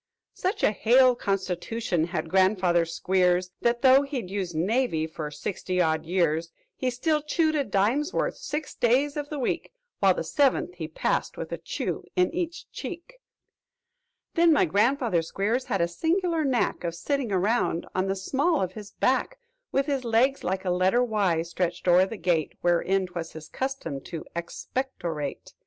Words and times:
"Such 0.33 0.63
a 0.63 0.71
hale 0.71 1.13
constitution 1.15 2.05
had 2.05 2.27
grandfather 2.27 2.85
Squeers 2.85 3.51
That, 3.61 3.83
though 3.83 4.01
he'd 4.01 4.31
used 4.31 4.55
'navy' 4.55 5.05
for 5.05 5.29
sixty 5.29 5.79
odd 5.79 6.07
years, 6.07 6.49
"He 6.75 6.89
still 6.89 7.21
chewed 7.21 7.53
a 7.53 7.63
dime's 7.63 8.11
worth 8.11 8.35
six 8.37 8.73
days 8.73 9.15
of 9.15 9.29
the 9.29 9.37
week, 9.37 9.71
While 9.99 10.15
the 10.15 10.23
seventh 10.23 10.73
he 10.73 10.87
passed 10.87 11.37
with 11.37 11.51
a 11.51 11.59
chew 11.59 12.03
in 12.15 12.33
each 12.33 12.65
cheek: 12.71 13.19
"Then 14.33 14.51
my 14.51 14.65
grandfather 14.65 15.21
Squeers 15.21 15.65
had 15.65 15.81
a 15.81 15.87
singular 15.87 16.43
knack 16.43 16.83
Of 16.83 16.95
sitting 16.95 17.31
around 17.31 17.85
on 17.93 18.07
the 18.07 18.15
small 18.15 18.59
of 18.63 18.71
his 18.71 18.89
back, 18.93 19.37
"With 19.71 19.85
his 19.85 20.03
legs 20.03 20.43
like 20.43 20.65
a 20.65 20.71
letter 20.71 21.03
Y 21.03 21.43
stretched 21.43 21.87
o'er 21.87 22.07
the 22.07 22.17
grate 22.17 22.57
Wherein 22.61 23.05
'twas 23.05 23.33
his 23.33 23.47
custom 23.49 24.01
to 24.05 24.25
ex 24.35 24.67
pec 24.75 24.85
tor 24.99 25.21
ate. 25.21 25.53